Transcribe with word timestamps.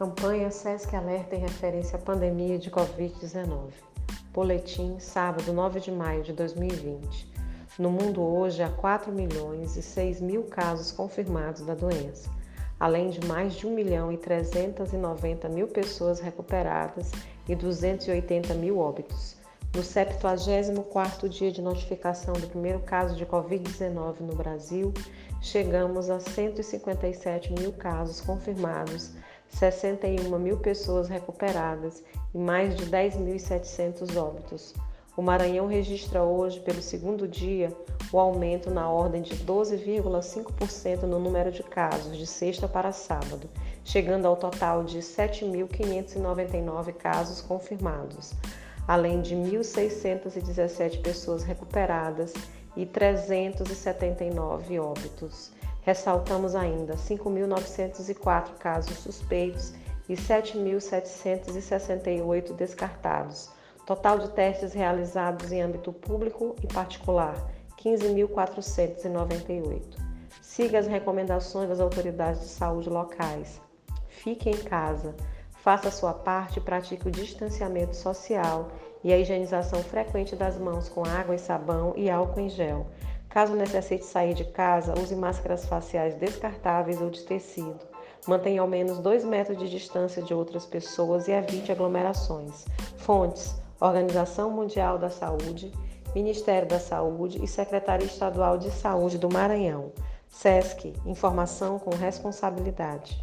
Campanha 0.00 0.50
SESC 0.50 0.96
Alerta 0.96 1.36
em 1.36 1.40
referência 1.40 1.98
à 1.98 2.00
pandemia 2.00 2.58
de 2.58 2.70
Covid-19. 2.70 3.68
Boletim, 4.32 4.98
sábado 4.98 5.52
9 5.52 5.78
de 5.78 5.92
maio 5.92 6.22
de 6.22 6.32
2020. 6.32 7.30
No 7.78 7.90
mundo 7.90 8.22
hoje 8.22 8.62
há 8.62 8.70
4 8.70 9.12
milhões 9.12 9.76
e 9.76 9.82
6 9.82 10.22
mil 10.22 10.44
casos 10.44 10.90
confirmados 10.90 11.66
da 11.66 11.74
doença, 11.74 12.30
além 12.80 13.10
de 13.10 13.22
mais 13.26 13.52
de 13.52 13.66
1 13.66 13.74
milhão 13.74 14.10
e 14.10 14.16
390 14.16 15.50
mil 15.50 15.68
pessoas 15.68 16.18
recuperadas 16.18 17.12
e 17.46 17.54
280 17.54 18.54
mil 18.54 18.78
óbitos. 18.78 19.36
No 19.76 19.82
74º 19.82 21.28
dia 21.28 21.52
de 21.52 21.60
notificação 21.60 22.32
do 22.32 22.48
primeiro 22.48 22.80
caso 22.80 23.14
de 23.14 23.26
Covid-19 23.26 24.20
no 24.20 24.34
Brasil, 24.34 24.94
chegamos 25.42 26.08
a 26.08 26.18
157 26.18 27.52
mil 27.52 27.70
casos 27.74 28.22
confirmados 28.22 29.12
61 29.50 30.38
mil 30.38 30.56
pessoas 30.56 31.08
recuperadas 31.08 32.02
e 32.34 32.38
mais 32.38 32.74
de 32.76 32.86
10.700 32.86 34.16
óbitos. 34.16 34.74
O 35.16 35.22
Maranhão 35.22 35.66
registra 35.66 36.22
hoje, 36.22 36.60
pelo 36.60 36.80
segundo 36.80 37.28
dia, 37.28 37.70
o 38.12 38.18
aumento 38.18 38.70
na 38.70 38.88
ordem 38.88 39.20
de 39.20 39.36
12,5% 39.36 41.02
no 41.02 41.18
número 41.18 41.52
de 41.52 41.62
casos 41.62 42.16
de 42.16 42.26
sexta 42.26 42.66
para 42.66 42.90
sábado, 42.92 43.50
chegando 43.84 44.26
ao 44.26 44.36
total 44.36 44.84
de 44.84 45.00
7.599 45.00 46.92
casos 46.94 47.42
confirmados, 47.42 48.32
além 48.88 49.20
de 49.20 49.36
1.617 49.36 51.02
pessoas 51.02 51.42
recuperadas 51.42 52.32
e 52.76 52.86
379 52.86 54.78
óbitos. 54.78 55.52
Ressaltamos 55.90 56.54
ainda 56.54 56.94
5.904 56.94 58.54
casos 58.60 58.96
suspeitos 58.98 59.74
e 60.08 60.14
7.768 60.14 62.54
descartados. 62.54 63.50
Total 63.84 64.16
de 64.20 64.30
testes 64.30 64.72
realizados 64.72 65.50
em 65.50 65.60
âmbito 65.60 65.92
público 65.92 66.54
e 66.62 66.68
particular, 66.68 67.34
15.498. 67.76 69.82
Siga 70.40 70.78
as 70.78 70.86
recomendações 70.86 71.68
das 71.68 71.80
autoridades 71.80 72.42
de 72.42 72.46
saúde 72.46 72.88
locais. 72.88 73.60
Fique 74.06 74.48
em 74.48 74.58
casa, 74.58 75.16
faça 75.54 75.88
a 75.88 75.92
sua 75.92 76.14
parte 76.14 76.60
e 76.60 76.62
pratique 76.62 77.08
o 77.08 77.10
distanciamento 77.10 77.96
social 77.96 78.70
e 79.02 79.12
a 79.12 79.18
higienização 79.18 79.82
frequente 79.82 80.36
das 80.36 80.56
mãos 80.56 80.88
com 80.88 81.04
água 81.04 81.34
e 81.34 81.38
sabão 81.38 81.94
e 81.96 82.08
álcool 82.08 82.38
em 82.38 82.48
gel. 82.48 82.86
Caso 83.30 83.54
necessite 83.54 84.04
sair 84.04 84.34
de 84.34 84.44
casa, 84.44 84.92
use 85.00 85.14
máscaras 85.14 85.64
faciais 85.64 86.16
descartáveis 86.16 87.00
ou 87.00 87.08
de 87.08 87.22
tecido. 87.22 87.78
Mantenha 88.26 88.60
ao 88.60 88.66
menos 88.66 88.98
2 88.98 89.24
metros 89.24 89.56
de 89.56 89.70
distância 89.70 90.20
de 90.20 90.34
outras 90.34 90.66
pessoas 90.66 91.28
e 91.28 91.32
evite 91.32 91.72
aglomerações. 91.72 92.66
Fontes: 92.98 93.54
Organização 93.80 94.50
Mundial 94.50 94.98
da 94.98 95.08
Saúde, 95.08 95.72
Ministério 96.14 96.68
da 96.68 96.80
Saúde 96.80 97.42
e 97.42 97.46
Secretaria 97.46 98.06
Estadual 98.06 98.58
de 98.58 98.70
Saúde 98.70 99.16
do 99.16 99.32
Maranhão. 99.32 99.92
SESC 100.28 100.92
Informação 101.06 101.78
com 101.78 101.90
responsabilidade. 101.90 103.18